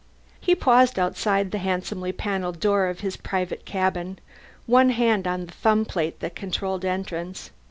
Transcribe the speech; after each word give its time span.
He 0.39 0.55
paused 0.55 0.97
outside 0.97 1.51
the 1.51 1.59
handsomely 1.59 2.11
panelled 2.11 2.59
door 2.59 2.87
of 2.87 3.01
his 3.01 3.17
private 3.17 3.65
cabin, 3.65 4.17
one 4.65 4.89
hand 4.89 5.27
on 5.27 5.45
the 5.45 5.51
thumb 5.53 5.85
plate 5.85 6.21
that 6.21 6.35
controlled 6.35 6.83
entrance. 6.83 7.51